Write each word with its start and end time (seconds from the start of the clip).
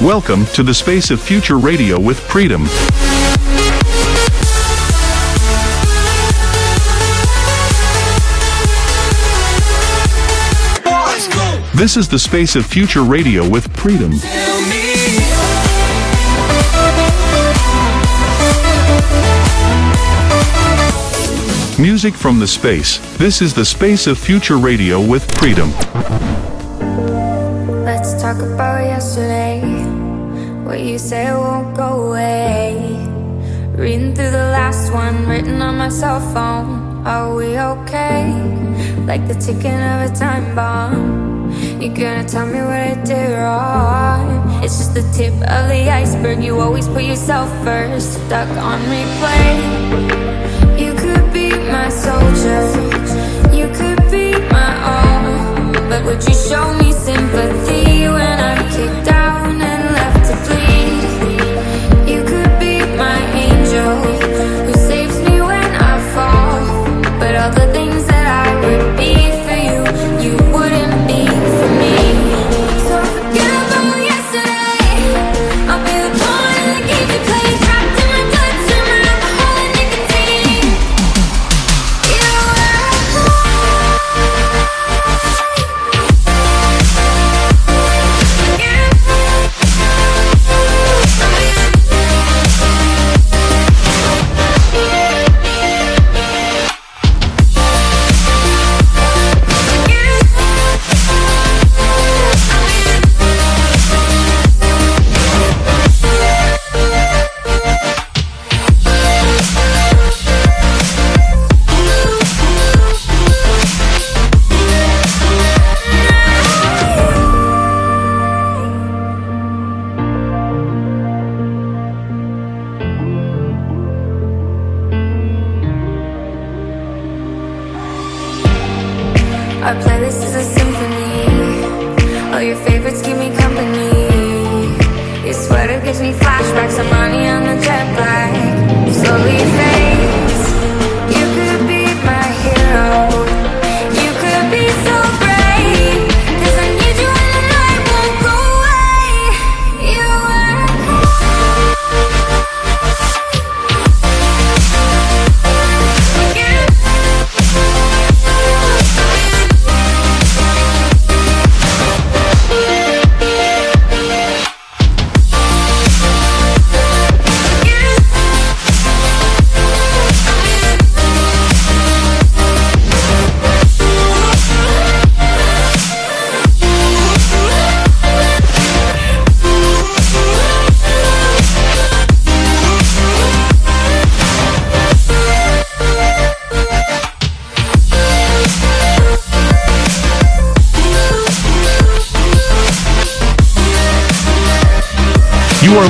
Welcome 0.00 0.46
to 0.54 0.62
the 0.62 0.72
space 0.72 1.10
of 1.10 1.20
future 1.20 1.58
radio 1.58 1.98
with 1.98 2.20
Freedom. 2.20 2.64
This 11.74 11.96
is 11.96 12.08
the 12.08 12.18
space 12.18 12.56
of 12.56 12.66
future 12.66 13.02
radio 13.02 13.48
with 13.48 13.72
Freedom. 13.76 14.10
Music 21.80 22.14
from 22.14 22.40
the 22.40 22.46
space. 22.46 22.98
This 23.16 23.40
is 23.40 23.54
the 23.54 23.64
space 23.64 24.06
of 24.08 24.18
future 24.18 24.56
radio 24.56 25.00
with 25.00 25.22
Freedom. 25.38 25.72
What 30.78 30.86
you 30.86 30.98
say 30.98 31.26
it 31.26 31.34
won't 31.34 31.76
go 31.76 32.10
away. 32.10 32.78
Reading 33.74 34.14
through 34.14 34.30
the 34.30 34.48
last 34.58 34.92
one 34.92 35.26
written 35.26 35.60
on 35.60 35.76
my 35.76 35.88
cell 35.88 36.20
phone. 36.32 37.04
Are 37.04 37.34
we 37.34 37.58
okay? 37.58 38.30
Like 39.04 39.26
the 39.26 39.34
ticking 39.34 39.80
of 39.92 40.08
a 40.08 40.14
time 40.14 40.54
bomb. 40.54 41.50
You're 41.82 41.96
gonna 41.96 42.28
tell 42.28 42.46
me 42.46 42.60
what 42.60 42.80
I 42.92 42.94
did 43.02 43.28
wrong. 43.36 44.62
It's 44.62 44.78
just 44.78 44.94
the 44.94 45.02
tip 45.18 45.34
of 45.34 45.62
the 45.66 45.90
iceberg. 45.90 46.44
You 46.44 46.60
always 46.60 46.86
put 46.86 47.02
yourself 47.02 47.50
first. 47.64 48.12
Stuck 48.26 48.48
on 48.50 48.78
replay. 48.82 49.50
You 50.78 50.94
could 50.94 51.32
be 51.32 51.50
my 51.74 51.88
soldier. 51.88 52.62
You 53.52 53.66
could 53.74 54.00
be 54.12 54.30
my 54.54 54.72
own. 54.94 55.72
But 55.90 56.04
would 56.04 56.22
you 56.22 56.34
show 56.34 56.72
me 56.74 56.92
sympathy 56.92 57.97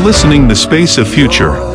listening 0.08 0.48
the 0.48 0.56
space 0.56 0.96
of 0.96 1.06
future. 1.06 1.67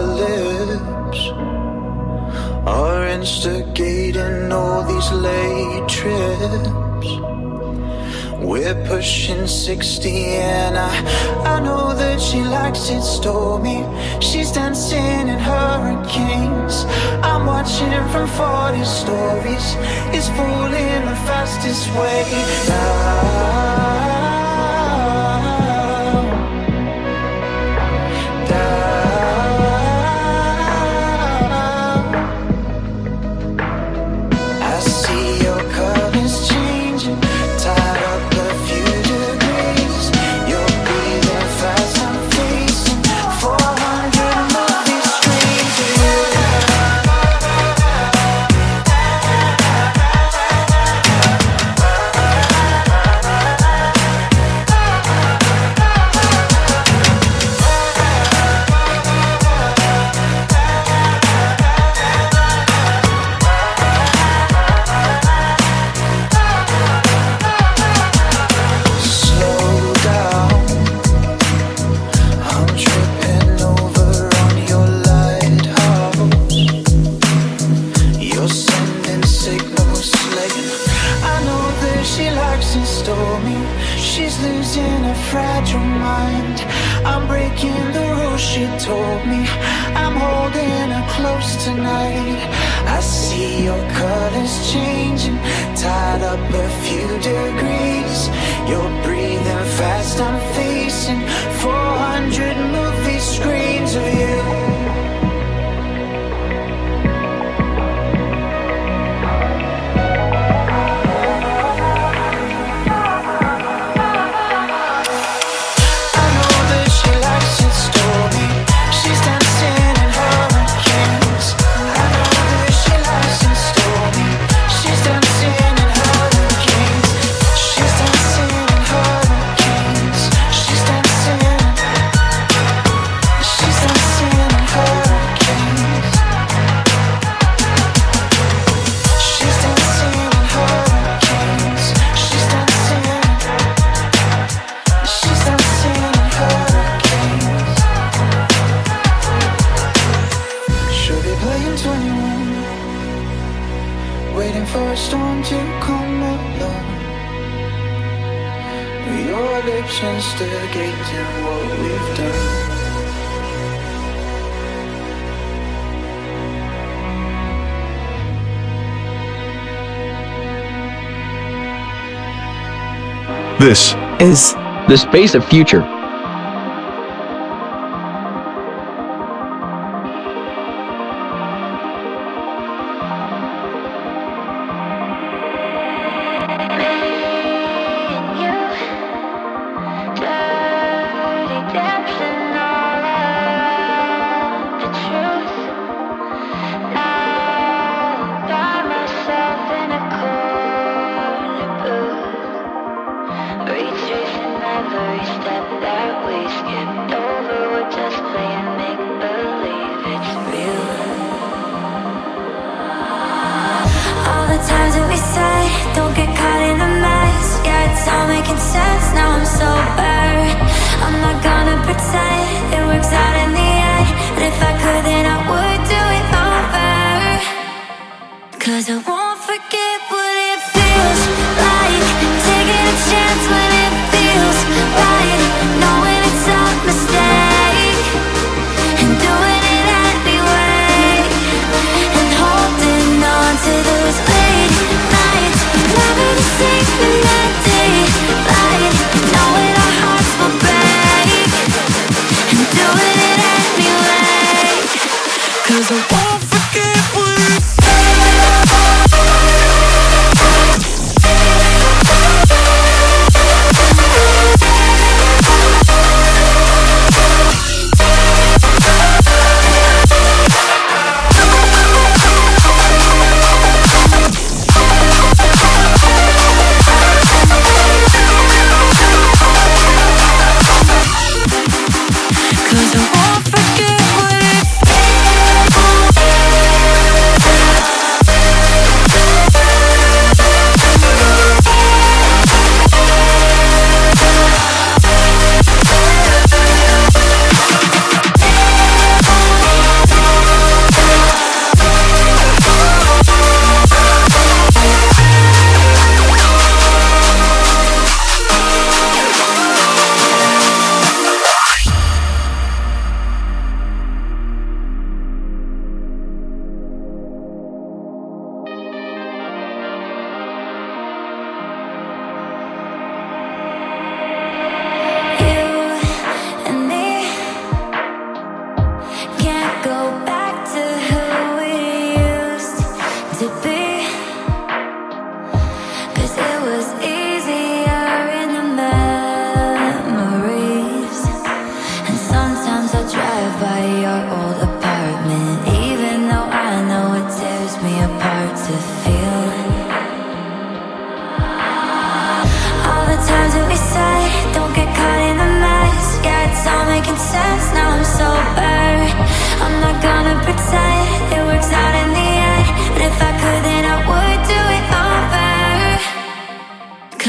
This 173.63 173.94
is 174.19 174.56
the 174.89 174.98
space 174.98 175.36
of 175.36 175.45
future. 175.48 176.02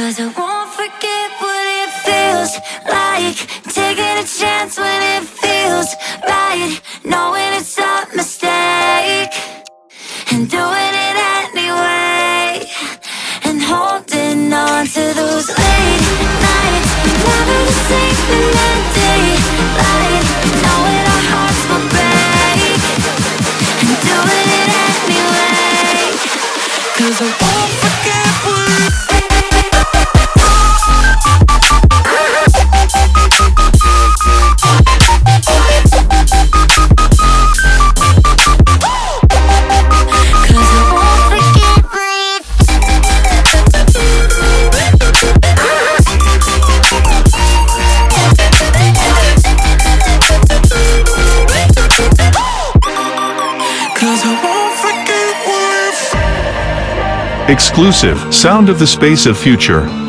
Cause 0.05 0.21
I 0.21 0.27
won't 0.37 0.71
forget 0.77 1.31
what 1.41 1.65
it 1.81 1.91
feels 2.05 2.53
like. 2.93 3.41
Taking 3.73 4.17
a 4.21 4.27
chance 4.29 4.77
when 4.77 5.01
it 5.17 5.25
feels 5.25 5.89
right. 6.29 6.79
Knowing 7.07 7.51
it's 7.57 7.79
a 7.79 8.07
mistake. 8.15 9.33
And 10.31 10.45
doing 10.45 10.95
it 11.09 11.17
anyway. 11.41 12.69
And 13.49 13.63
holding 13.63 14.53
on 14.53 14.85
to 14.93 15.05
those 15.17 15.49
late 15.49 16.05
nights. 16.45 16.91
Never 17.25 17.61
to 17.65 17.75
sleep 17.89 18.21
in 18.37 18.45
the 18.61 18.73
daylight. 19.01 20.25
Knowing 20.65 21.05
our 21.15 21.25
hearts 21.33 21.63
will 21.71 21.87
break. 21.97 22.77
And 23.81 23.97
doing 24.05 24.49
it 24.61 24.69
anyway. 24.85 26.13
Cause 26.93 27.19
I 27.25 27.29
won't 27.41 27.64
Exclusive 57.55 58.35
Sound 58.35 58.69
of 58.69 58.81
the 58.81 58.87
Space 58.87 59.27
of 59.27 59.39
Future. 59.39 60.04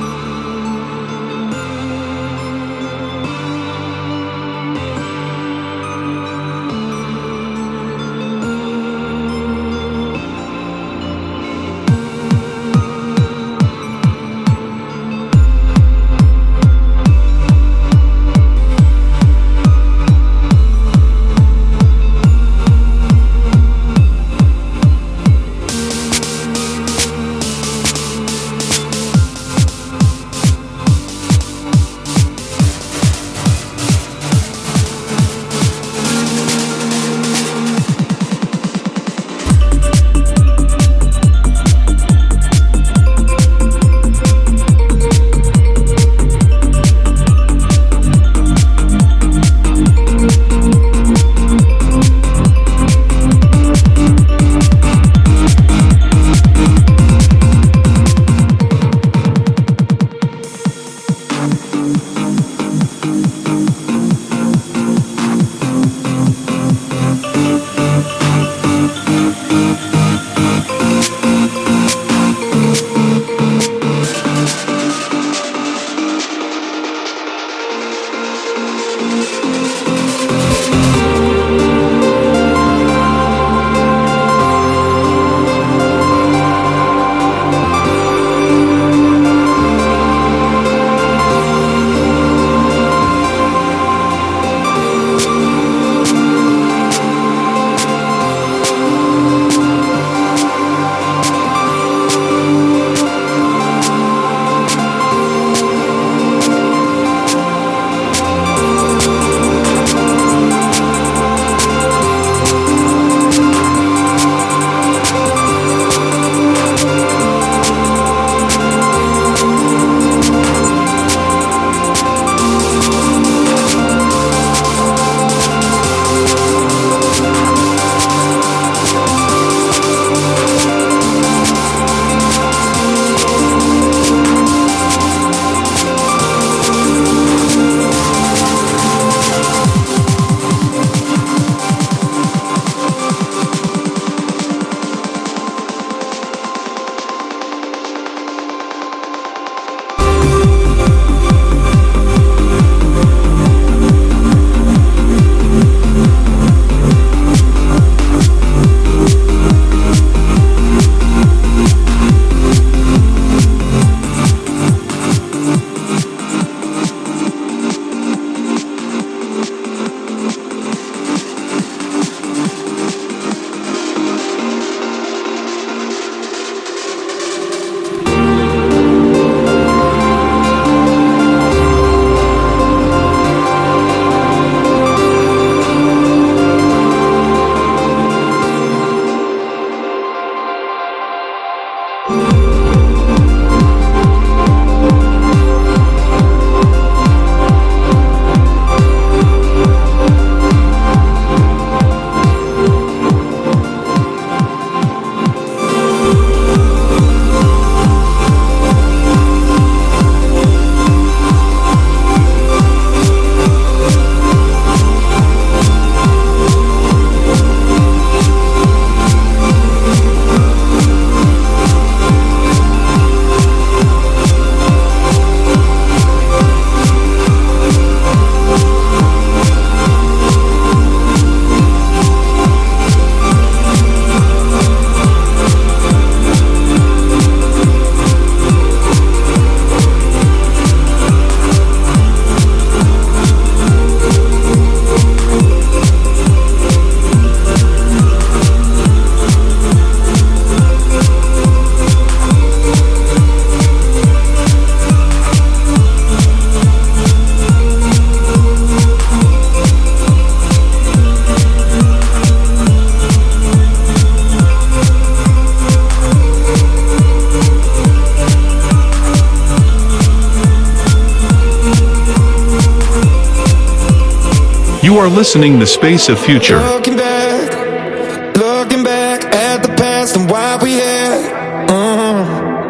You 274.85 274.99
are 274.99 275.09
listening 275.09 275.57
the 275.57 275.65
Space 275.65 276.09
of 276.09 276.19
Future. 276.19 276.59
Looking 276.59 276.95
back, 276.95 278.37
looking 278.37 278.83
back 278.83 279.25
at 279.33 279.63
the 279.63 279.69
past 279.69 280.15
and 280.15 280.29
why 280.29 280.59
we 280.61 280.73
had. 280.73 281.25
Mm-hmm. 281.67 282.61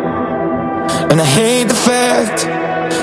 And 1.11 1.19
I 1.19 1.25
hate 1.25 1.67
the 1.67 1.75
fact 1.75 2.47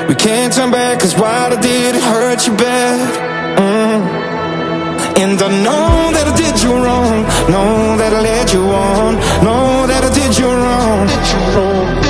we 0.09 0.15
can't 0.15 0.51
turn 0.51 0.71
back, 0.71 1.01
cause 1.01 1.15
what 1.15 1.53
I 1.53 1.61
did 1.61 1.95
it 1.95 2.03
hurt 2.03 2.47
you 2.47 2.57
bad. 2.57 3.61
Mm-hmm. 3.61 5.21
And 5.21 5.43
I 5.43 5.49
know 5.63 6.11
that 6.17 6.27
I 6.33 6.35
did 6.35 6.63
you 6.63 6.73
wrong, 6.73 7.29
know 7.53 7.99
that 8.01 8.15
I 8.15 8.21
led 8.29 8.51
you 8.51 8.65
on, 8.65 9.17
know 9.45 9.87
that 9.93 10.05
I 10.09 10.11
did 10.21 10.39
you 10.39 10.49
wrong. 10.49 11.07
Did 11.07 11.27
you 11.29 11.43
wrong. 11.53 12.01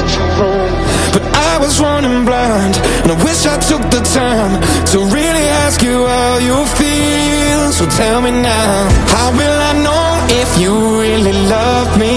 But 1.10 1.24
I 1.34 1.58
was 1.58 1.80
running 1.80 2.24
blind, 2.24 2.76
and 3.02 3.10
I 3.10 3.24
wish 3.24 3.44
I 3.44 3.58
took 3.58 3.82
the 3.90 4.02
time 4.14 4.62
to 4.92 4.98
realize 5.12 5.31
ask 5.66 5.82
you 5.82 6.06
how 6.06 6.38
you 6.48 6.58
feel 6.80 7.60
So 7.78 7.84
tell 8.02 8.20
me 8.20 8.30
now 8.30 8.70
How 9.14 9.28
will 9.38 9.58
I 9.70 9.72
know 9.86 10.06
if 10.42 10.50
you 10.62 10.72
really 11.00 11.36
love 11.56 11.88
me? 11.98 12.14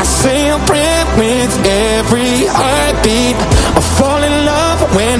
I 0.00 0.04
say 0.04 0.50
a 0.56 0.58
prayer 0.68 1.04
with 1.22 1.52
every 1.66 2.46
heartbeat 2.58 3.38
I 3.78 3.80
fall 3.98 4.22
in 4.30 4.36
love 4.52 4.78
when 4.96 5.16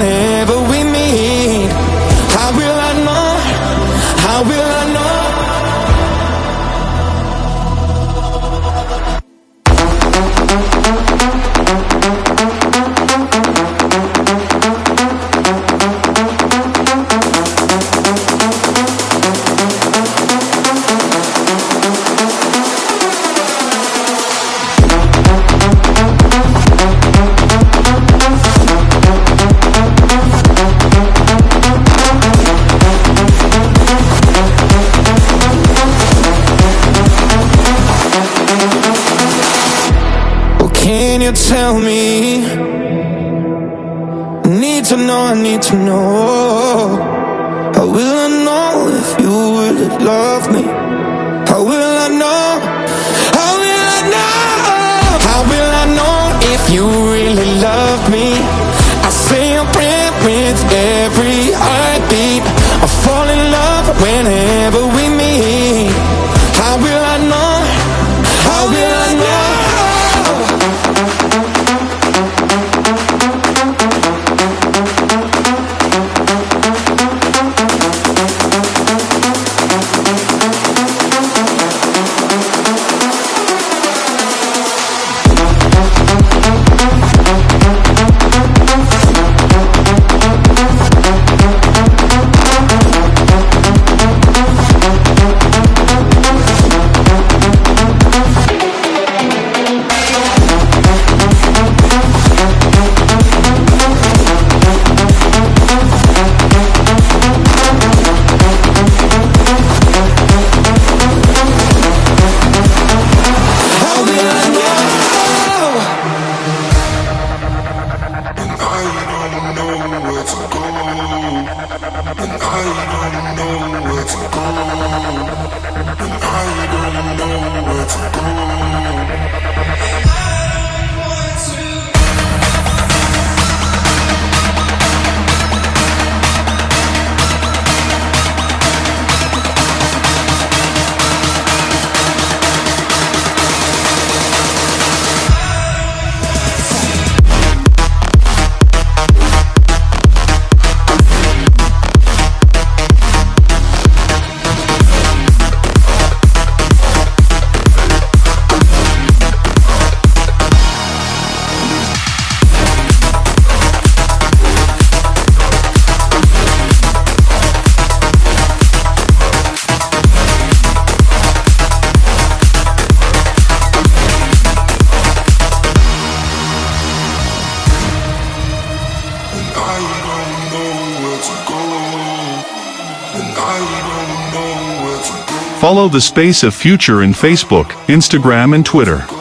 Follow 185.59 185.89
the 185.89 185.99
Space 185.99 186.43
of 186.43 186.55
Future 186.55 187.03
in 187.03 187.11
Facebook, 187.11 187.65
Instagram 187.87 188.55
and 188.55 188.65
Twitter. 188.65 189.18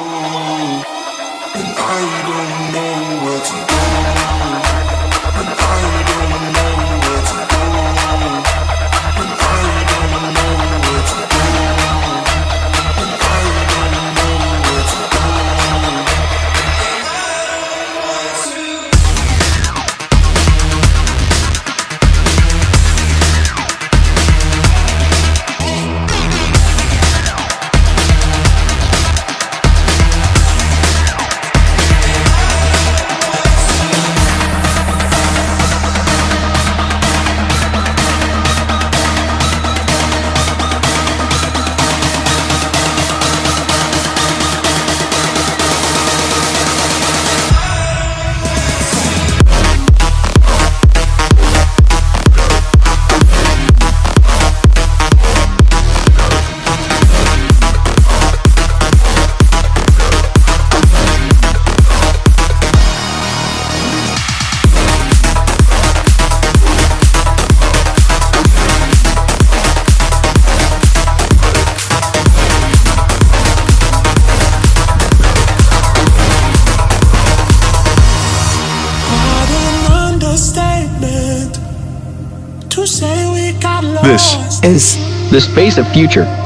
Space 85.40 85.78
of 85.78 85.86
future. 85.92 86.37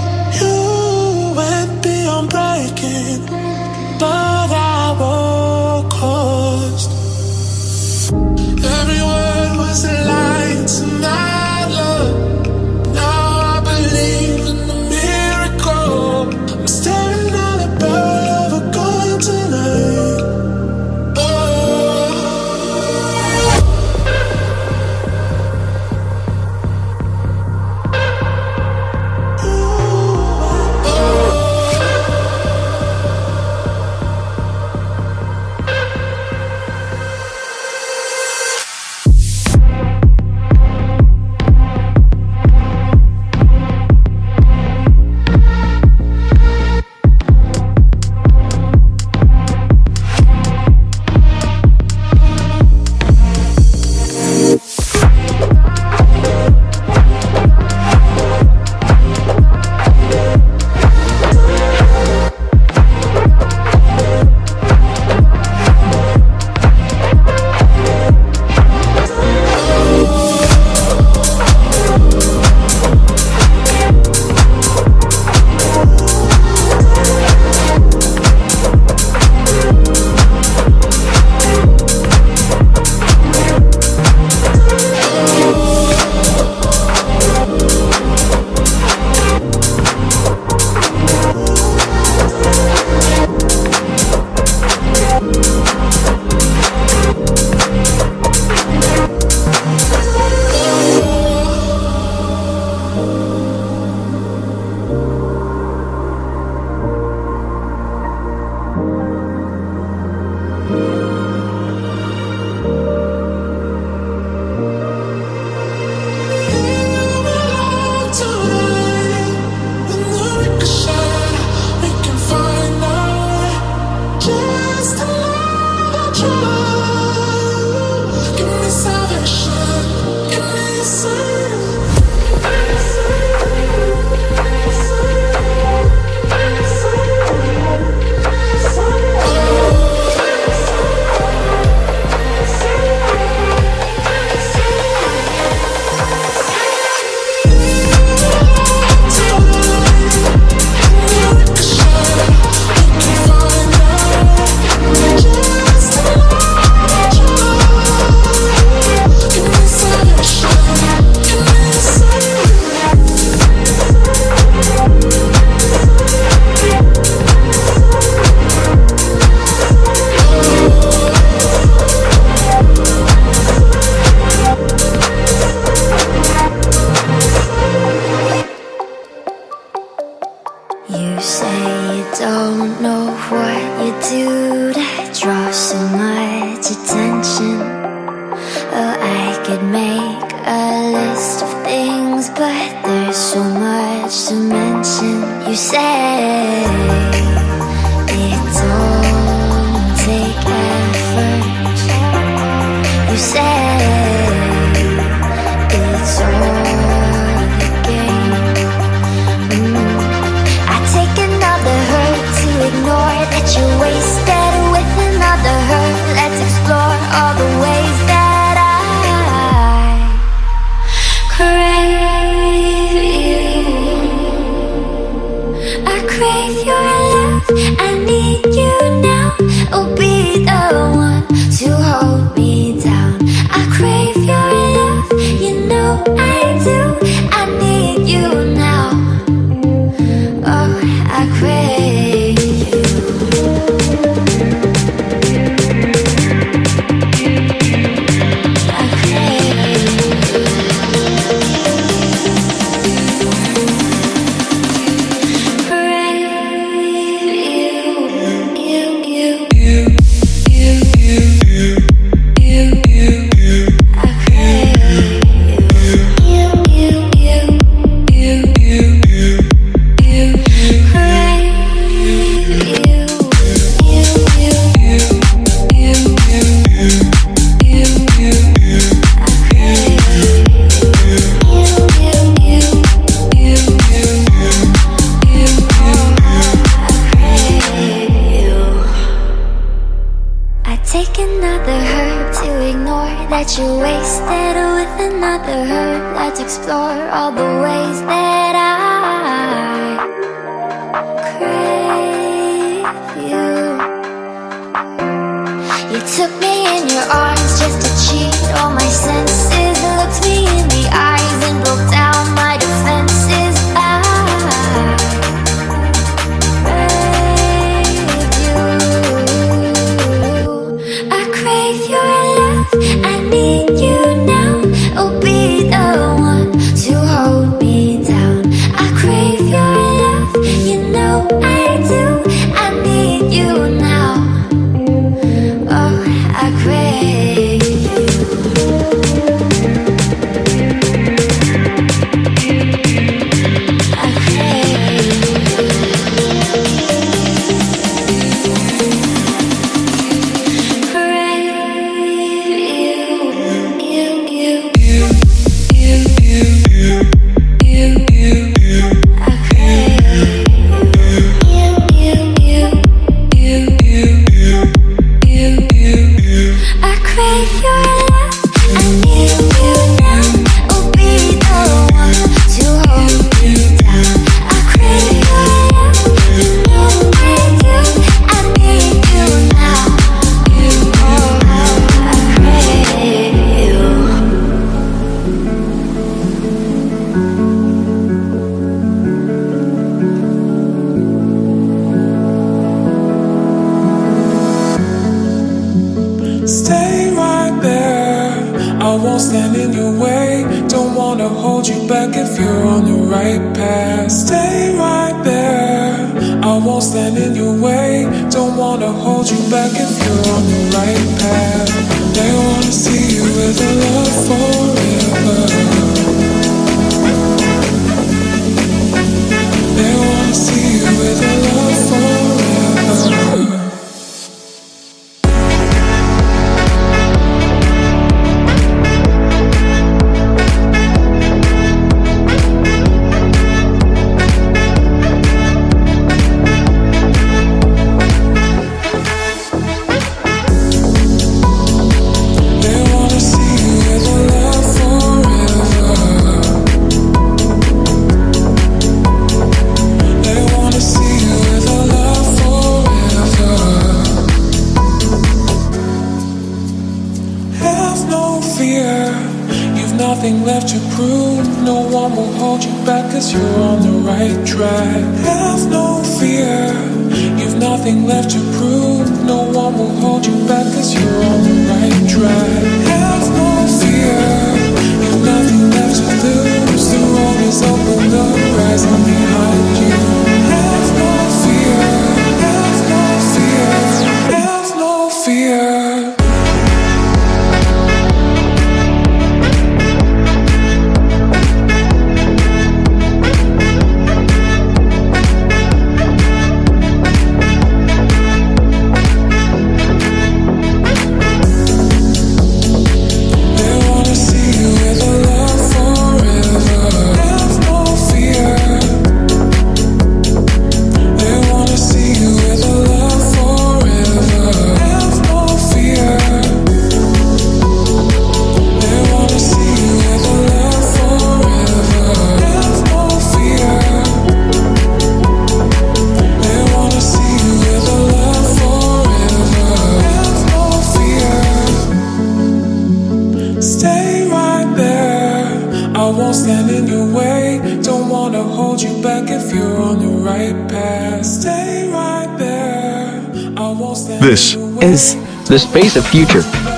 The 545.52 545.58
space 545.58 545.96
of 545.96 546.06
future. 546.06 546.71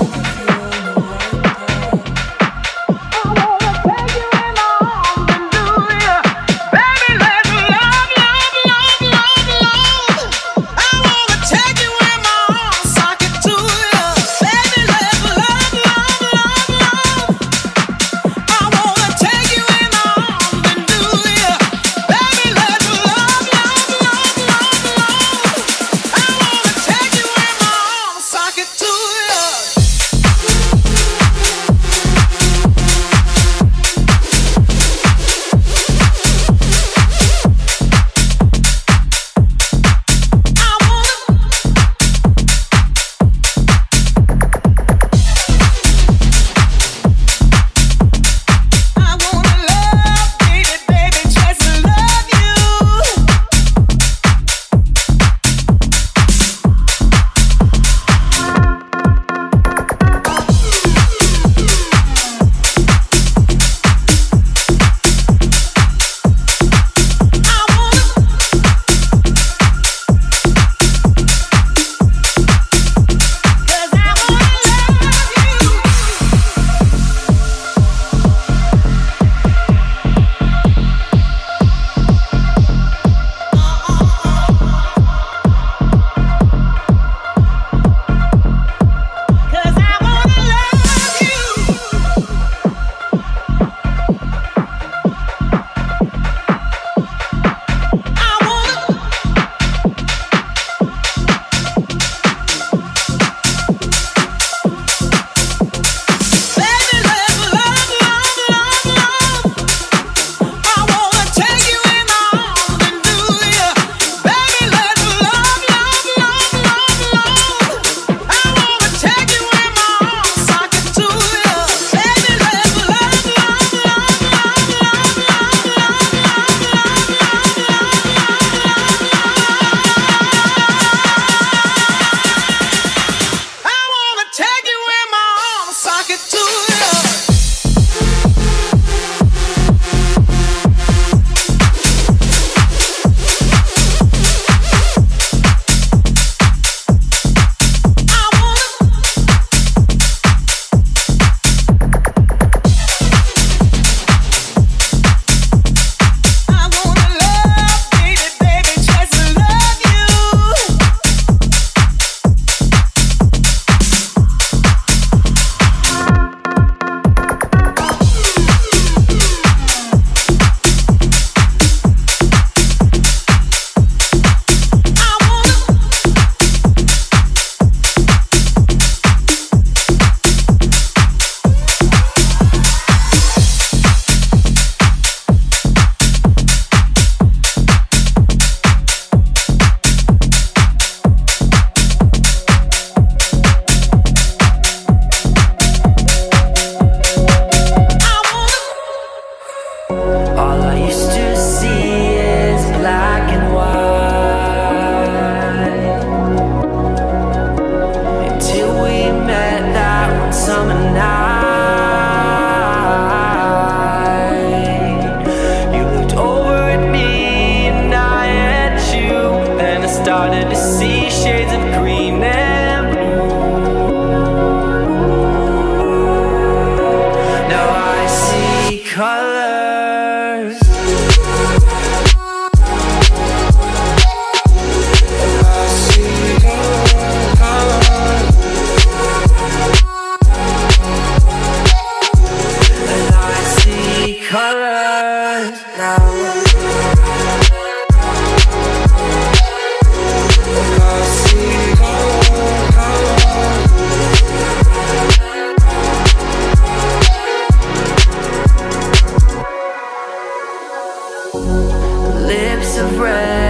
lips 262.35 262.77
of 262.77 262.99
red. 262.99 263.44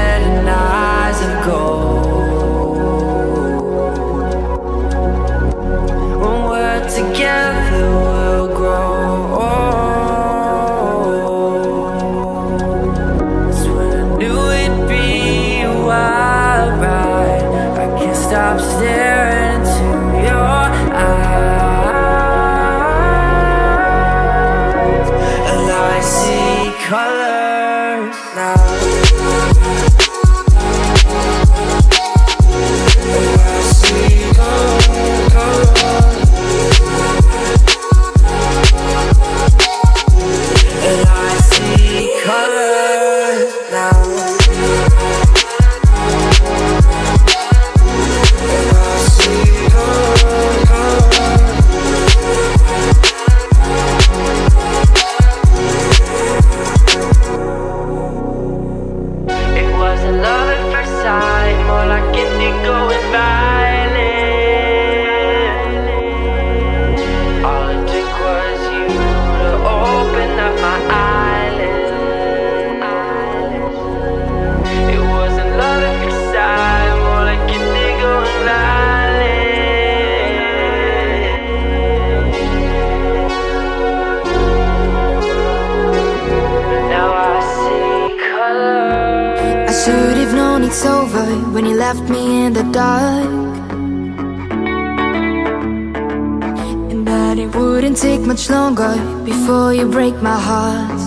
much 98.25 98.49
longer 98.49 98.95
before 99.23 99.73
you 99.73 99.85
break 99.87 100.15
my 100.21 100.39
heart. 100.49 100.99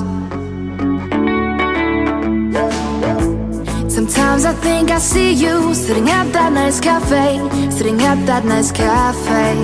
Sometimes 3.90 4.44
I 4.44 4.52
think 4.52 4.90
I 4.90 4.98
see 4.98 5.32
you 5.32 5.74
sitting 5.74 6.08
at 6.08 6.32
that 6.32 6.52
nice 6.52 6.78
cafe 6.80 7.38
Sitting 7.70 8.00
at 8.02 8.24
that 8.26 8.44
nice 8.44 8.70
cafe. 8.70 9.56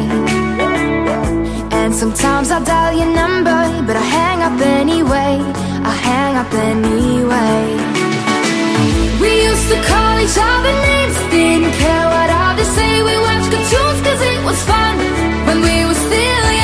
And 1.78 1.94
sometimes 1.94 2.50
I 2.50 2.58
dial 2.64 2.96
your 2.98 3.12
number 3.14 3.60
But 3.86 3.96
I 3.96 4.02
hang 4.02 4.42
up 4.42 4.60
anyway 4.60 5.38
I 5.86 5.92
hang 6.10 6.34
up 6.36 6.52
anyway. 6.54 7.60
We 9.20 9.44
used 9.44 9.68
to 9.68 9.78
call 9.84 10.18
each 10.18 10.38
other 10.50 10.74
names 10.88 11.16
Didn't 11.30 11.72
care 11.72 12.06
what 12.14 12.30
others 12.30 12.68
say 12.68 13.02
We 13.02 13.14
watched 13.26 13.50
cartoons 13.52 14.00
cause 14.06 14.22
it 14.32 14.40
was 14.44 14.58
fun. 14.64 14.96
When 15.46 15.58
we 15.60 15.84
were 15.84 16.00
still 16.08 16.46
young 16.60 16.63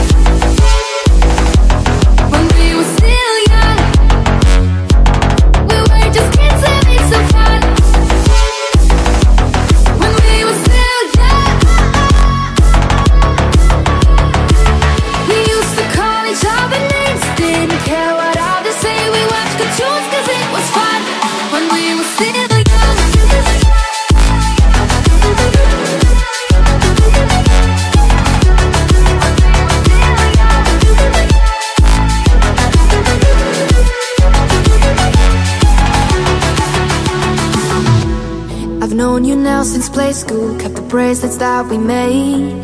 high 40.11 40.17
school 40.25 40.59
Kept 40.59 40.75
the 40.75 40.81
bracelets 40.81 41.37
that 41.37 41.65
we 41.67 41.77
made. 41.77 42.59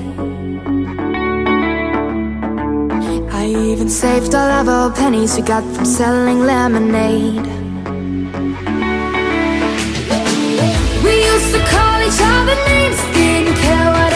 I 3.41 3.45
even 3.71 3.89
saved 3.89 4.35
all 4.35 4.51
of 4.59 4.67
our 4.67 4.91
pennies 4.91 5.37
We 5.37 5.43
got 5.43 5.63
from 5.73 5.85
selling 5.85 6.39
lemonade. 6.41 7.47
We 11.05 11.13
used 11.31 11.51
to 11.55 11.61
call 11.71 11.97
each 12.07 12.21
other 12.33 12.57
names 12.67 12.99
Didn't 13.15 13.57
care 13.63 14.06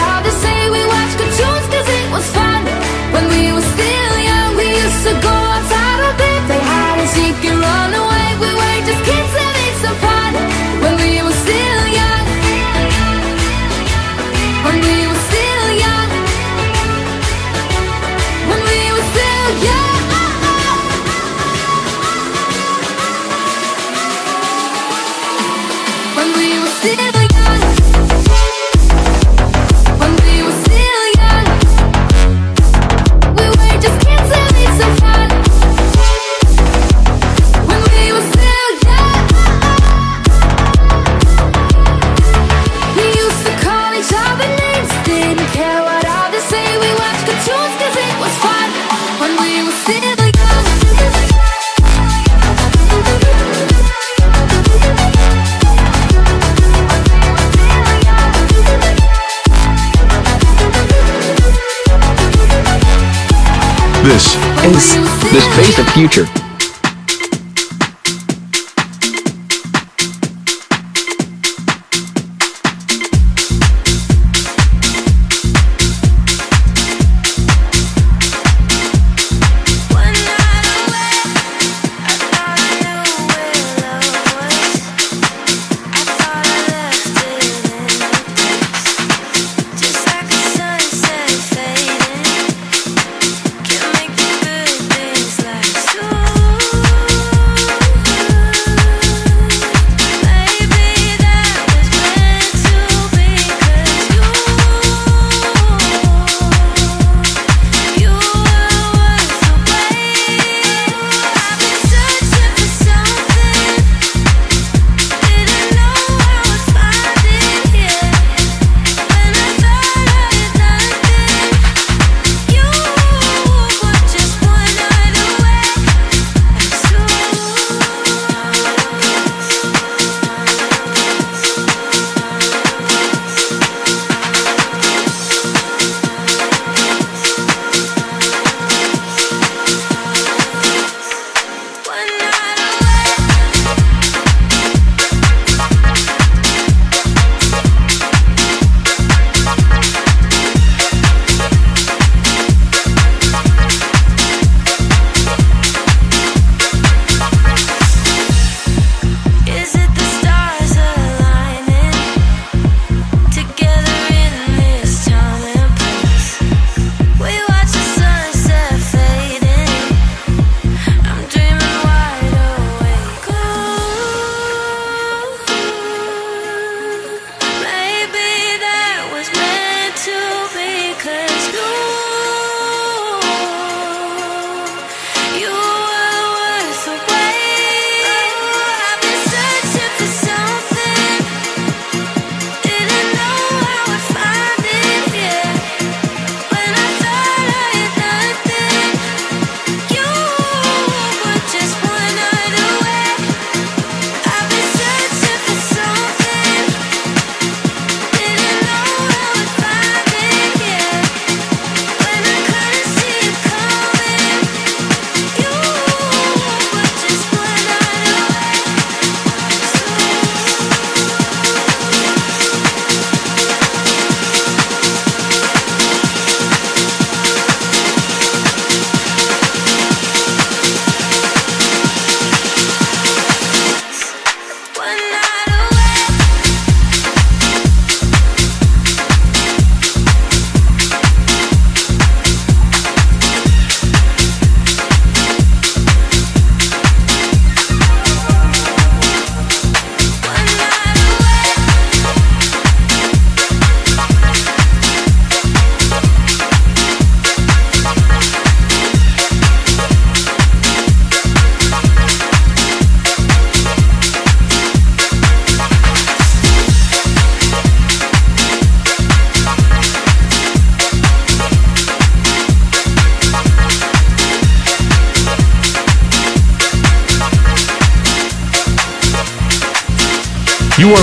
future. 65.94 66.41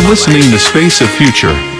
Listening 0.09 0.41
to 0.51 0.59
Space 0.59 1.03
of 1.03 1.11
Future. 1.11 1.78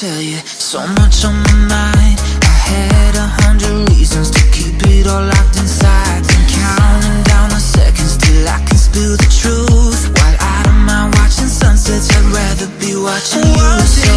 tell 0.00 0.22
you 0.22 0.38
So 0.46 0.80
much 0.96 1.26
on 1.26 1.36
my 1.44 1.56
mind. 1.68 2.16
I 2.40 2.56
had 2.72 3.14
a 3.16 3.28
hundred 3.44 3.90
reasons 3.92 4.30
To 4.30 4.40
keep 4.48 4.80
it 4.88 5.06
all 5.06 5.20
locked 5.20 5.56
inside. 5.60 6.24
Been 6.24 6.46
counting 6.48 7.22
down 7.28 7.50
the 7.50 7.60
seconds 7.60 8.16
Till 8.16 8.48
I 8.48 8.64
can 8.64 8.78
spill 8.78 9.16
the 9.20 9.28
truth. 9.28 10.08
While 10.16 10.38
out 10.40 10.66
of 10.72 10.78
my 10.88 11.04
watching 11.20 11.52
sunsets 11.52 12.08
I'd 12.16 12.24
rather 12.32 12.68
be 12.80 12.96
watching 12.96 13.44
you. 13.44 13.70
So 13.84 14.16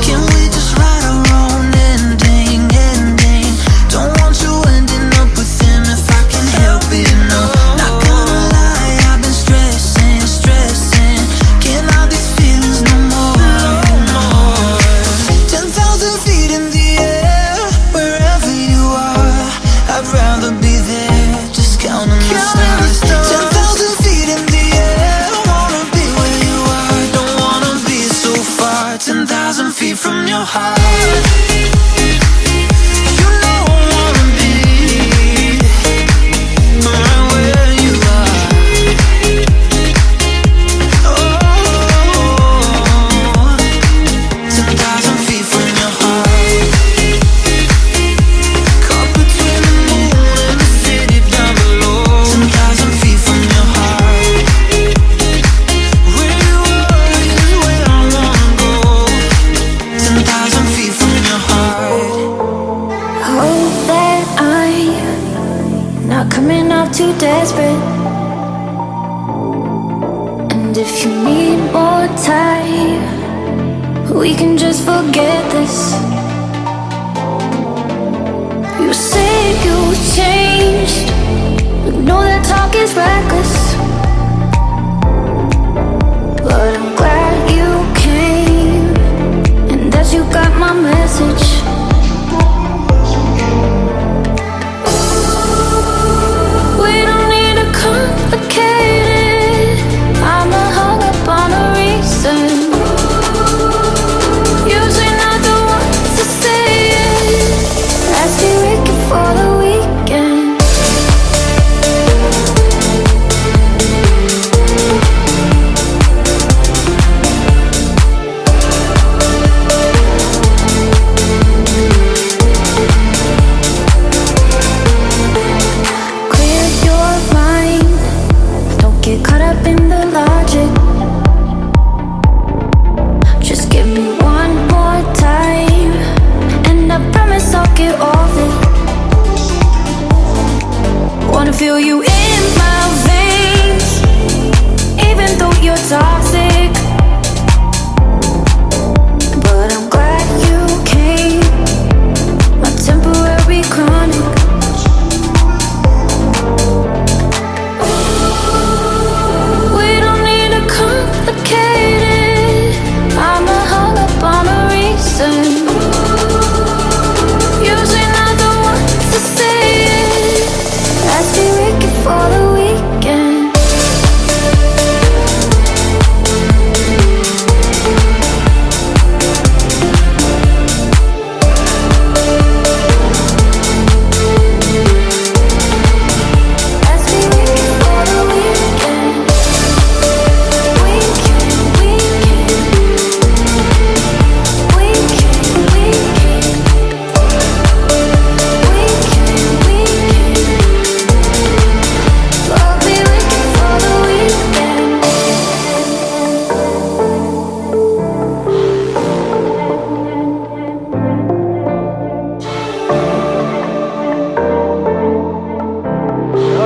can 0.00 0.20
we 0.32 0.57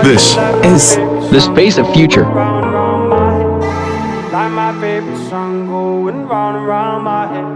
This 0.02 0.36
Is 0.64 0.96
the 1.30 1.40
space 1.40 1.78
of 1.78 1.86
future. 1.94 2.24
round 2.24 2.64
and 2.64 2.74
round 2.74 3.08
my 3.10 3.32
head. 3.38 4.32
Like 4.32 4.52
my 4.52 4.72
favorite 4.80 5.28
song 5.28 5.66
going 5.68 6.26
round 6.26 6.56
and 6.56 6.66
round 6.66 7.04
my 7.04 7.26
head. 7.32 7.46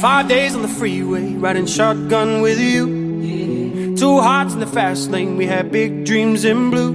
Five 0.00 0.28
days 0.28 0.54
on 0.56 0.62
the 0.62 0.68
freeway, 0.68 1.34
riding 1.34 1.66
shotgun 1.66 2.40
with 2.42 2.58
you. 2.58 3.94
Two 3.96 4.20
hearts 4.20 4.54
in 4.54 4.60
the 4.60 4.66
fast 4.66 5.10
lane, 5.10 5.36
we 5.36 5.46
had 5.46 5.70
big 5.70 6.04
dreams 6.04 6.44
in 6.44 6.70
blue. 6.70 6.92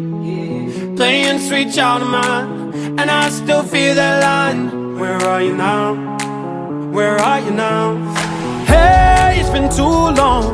Playing 0.97 1.39
sweet 1.39 1.71
child 1.73 2.01
of 2.01 2.09
mine, 2.09 2.73
and 2.99 3.09
I 3.11 3.29
still 3.29 3.63
feel 3.63 3.95
that 3.95 4.21
line. 4.21 4.97
Where 4.99 5.17
are 5.17 5.41
you 5.41 5.55
now? 5.55 5.93
Where 6.91 7.17
are 7.17 7.39
you 7.39 7.51
now? 7.51 7.95
Hey, 8.65 9.37
it's 9.39 9.49
been 9.49 9.69
too 9.69 9.83
long, 10.21 10.53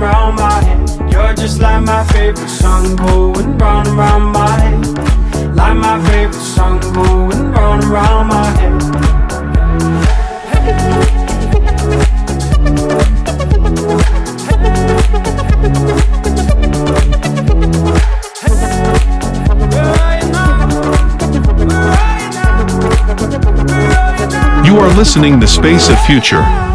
my 0.00 0.62
head. 0.64 1.12
You're 1.12 1.34
just 1.34 1.60
like 1.60 1.82
my 1.82 2.04
favorite 2.04 2.48
song 2.48 2.96
going 2.96 3.58
round 3.58 3.88
and 3.88 3.98
round 3.98 4.32
my 4.32 4.60
head. 4.60 5.54
Like 5.54 5.76
my 5.76 6.00
favorite 6.08 6.34
song 6.34 6.80
going 6.80 7.52
round 7.52 7.82
and 7.82 7.92
round 7.92 8.28
my 8.28 8.50
head. 8.60 8.82
You 24.66 24.78
are 24.78 24.94
listening 24.96 25.40
to 25.40 25.46
space 25.46 25.88
of 25.88 25.98
future. 26.06 26.71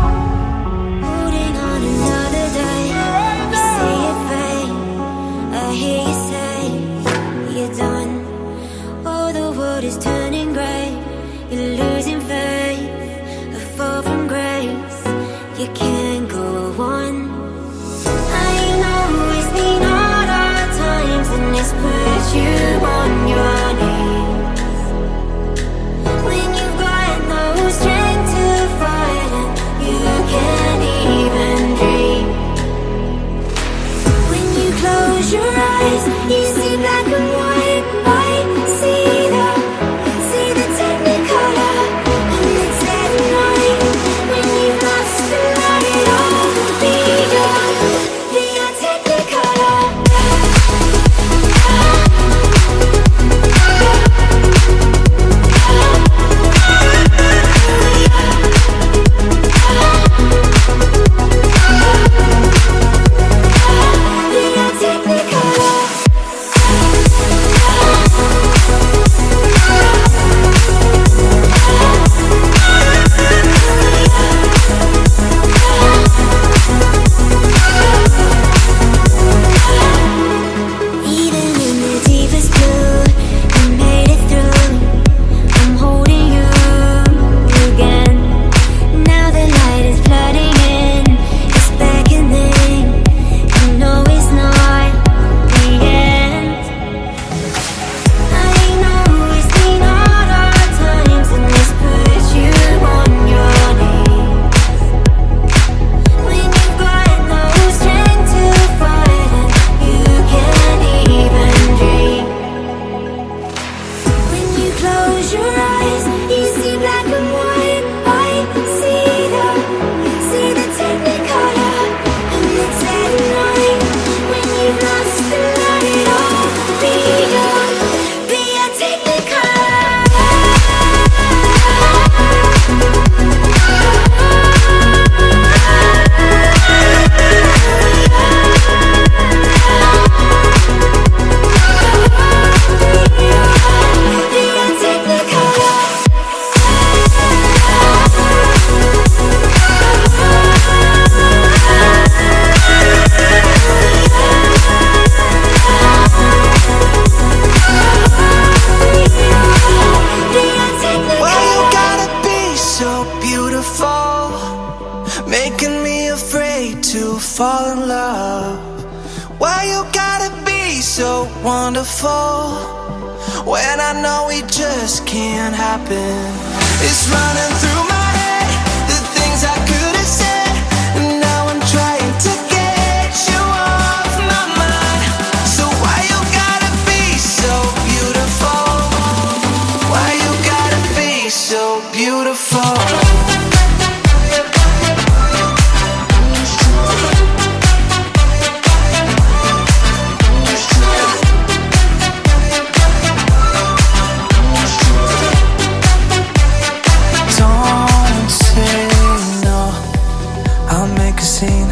i'll 210.70 210.88
make 210.97 211.15
a 211.15 211.22
scene. 211.22 211.70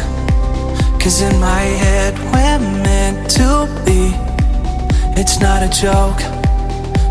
Cause 0.98 1.20
in 1.20 1.38
my 1.40 1.62
head 1.82 2.18
we're 2.32 2.58
meant 2.82 3.30
to 3.30 3.68
be. 3.84 4.12
It's 5.20 5.40
not 5.40 5.62
a 5.62 5.68
joke, 5.68 6.18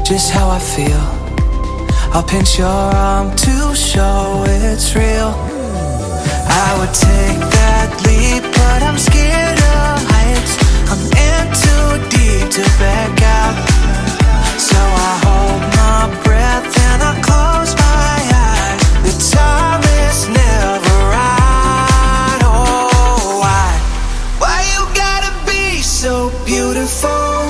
just 0.04 0.32
how 0.32 0.50
I 0.50 0.60
feel. 0.60 1.14
I'll 2.16 2.24
pinch 2.24 2.57
your 2.57 2.66
arm 2.68 3.36
to 3.36 3.76
show 3.76 4.45
it's 4.47 4.95
real. 4.95 5.36
I 6.47 6.68
would 6.80 6.93
take 6.95 7.43
that 7.59 7.91
leap, 8.07 8.41
but 8.55 8.80
I'm 8.88 8.97
scared 8.97 9.59
of 9.59 9.99
heights. 10.16 10.55
I'm 10.88 11.03
in 11.11 11.43
too 11.51 11.99
deep 12.16 12.47
to 12.55 12.63
back 12.80 13.20
out. 13.20 13.59
So 14.55 14.80
I 14.80 15.11
hold 15.28 15.59
my 15.76 16.07
breath 16.24 16.63
and 16.88 17.03
I 17.03 17.20
close 17.20 17.76
my 17.84 18.16
eyes. 18.47 18.80
The 19.03 19.36
time 19.36 19.84
is 20.07 20.32
never 20.32 20.95
right, 21.11 22.41
oh 22.47 23.43
why? 23.43 23.76
Why 24.39 24.63
you 24.72 24.88
gotta 24.95 25.36
be 25.43 25.82
so 25.82 26.32
beautiful? 26.47 27.43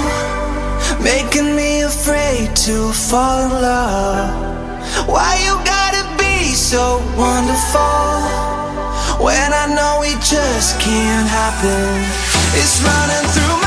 Making 1.03 1.55
me 1.55 1.81
afraid 1.83 2.55
to 2.65 2.91
fall 2.93 3.45
in 3.45 3.51
love. 3.61 4.44
Why 5.07 5.37
you 5.45 5.53
gotta 5.63 6.03
be 6.17 6.53
so 6.53 6.97
wonderful 7.15 8.25
When 9.23 9.53
I 9.53 9.65
know 9.69 10.01
it 10.03 10.19
just 10.21 10.79
can't 10.79 11.27
happen? 11.29 12.03
It's 12.57 12.81
running 12.81 13.27
through 13.33 13.61
my 13.61 13.64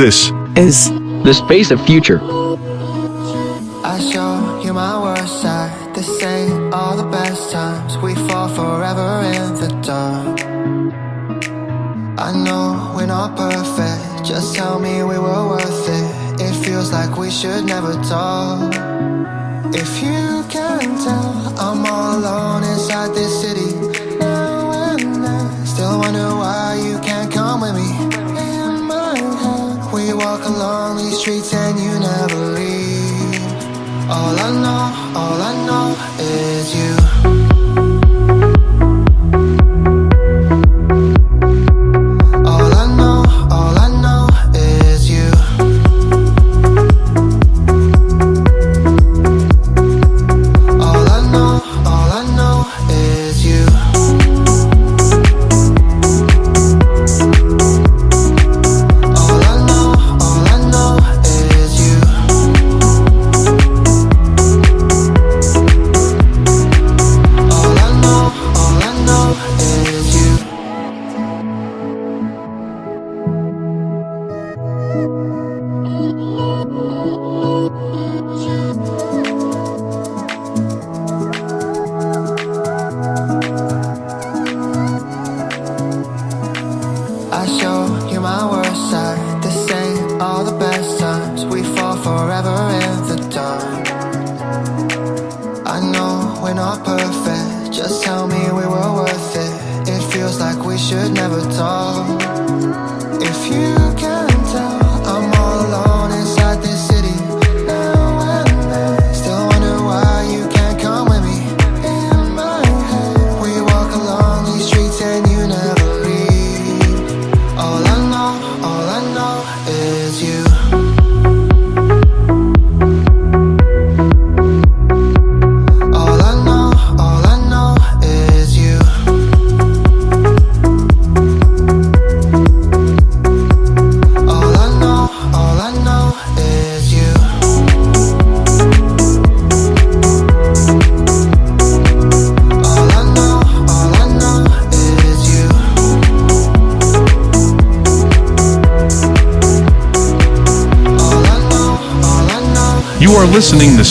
This 0.00 0.32
is 0.56 0.88
the 1.24 1.34
space 1.34 1.70
of 1.70 1.78
future. 1.84 2.20
I 3.84 4.00
show 4.10 4.62
you 4.64 4.72
my 4.72 4.96
worst 4.98 5.42
side. 5.42 5.94
They 5.94 6.00
say 6.00 6.50
all 6.72 6.96
the 6.96 7.04
best 7.12 7.52
times 7.52 7.98
we 7.98 8.14
fall 8.14 8.48
forever 8.48 9.10
in 9.36 9.48
the 9.60 9.68
dark. 9.84 10.40
I 12.18 12.32
know 12.32 12.94
we're 12.96 13.12
not 13.18 13.36
perfect. 13.36 14.24
Just 14.26 14.54
tell 14.54 14.78
me 14.80 15.02
we 15.02 15.18
were 15.18 15.44
worth 15.52 15.88
it. 16.00 16.40
It 16.46 16.54
feels 16.64 16.90
like 16.92 17.18
we 17.18 17.30
should 17.30 17.66
never 17.66 17.92
talk. 18.02 18.39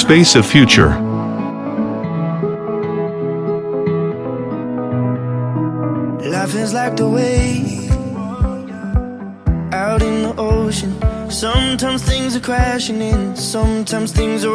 space 0.10 0.34
of 0.34 0.44
future. 0.44 0.90
Life 6.32 6.56
is 6.56 6.74
like 6.74 6.96
the 6.98 7.08
wave 7.08 7.92
out 9.72 10.02
in 10.02 10.24
the 10.24 10.34
ocean. 10.36 10.98
Sometimes 11.30 12.02
things 12.02 12.36
are 12.36 12.40
crashing 12.40 13.04
in, 13.04 13.36
sometimes 13.36 14.12
things 14.12 14.44
are 14.44 14.49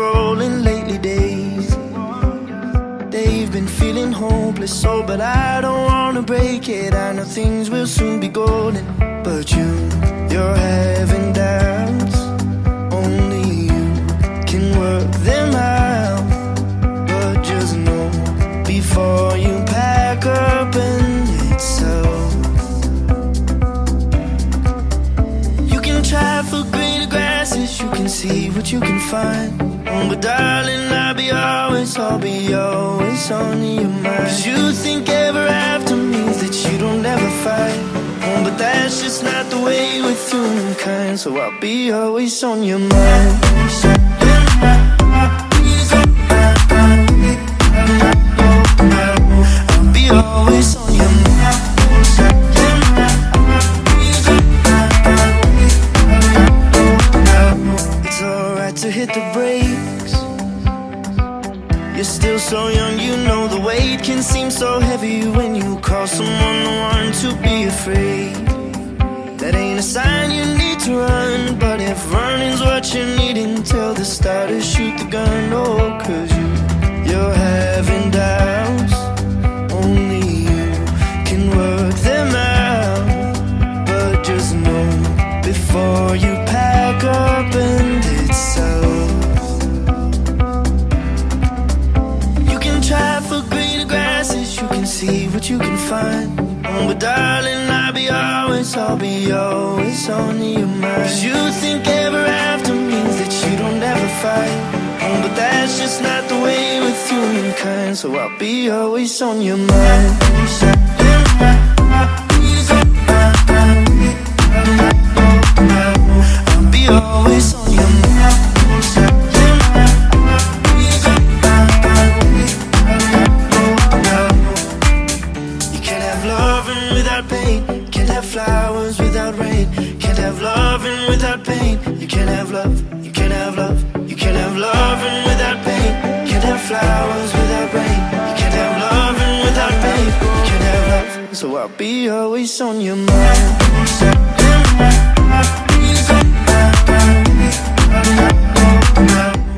on 109.23 109.41
your 109.43 109.57
mind. 109.57 110.74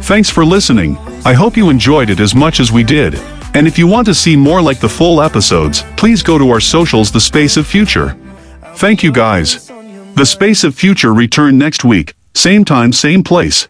Thanks 0.07 0.31
for 0.31 0.45
listening. 0.45 0.97
I 1.25 1.33
hope 1.33 1.57
you 1.57 1.69
enjoyed 1.69 2.11
it 2.11 2.21
as 2.21 2.33
much 2.33 2.61
as 2.61 2.71
we 2.71 2.85
did. 2.85 3.17
And 3.55 3.67
if 3.67 3.77
you 3.77 3.89
want 3.89 4.07
to 4.07 4.15
see 4.15 4.37
more 4.37 4.63
like 4.63 4.79
the 4.79 4.89
full 4.89 5.21
episodes, 5.21 5.83
please 5.97 6.23
go 6.23 6.39
to 6.39 6.49
our 6.51 6.61
socials 6.61 7.11
The 7.11 7.19
Space 7.21 7.57
of 7.57 7.67
Future. 7.67 8.17
Thank 8.77 9.03
you 9.03 9.11
guys. 9.11 9.67
The 10.15 10.25
Space 10.25 10.63
of 10.63 10.77
Future 10.77 11.13
return 11.13 11.59
next 11.59 11.85
week, 11.85 12.15
same 12.37 12.65
time 12.65 12.93
same 12.93 13.25
place. 13.25 13.67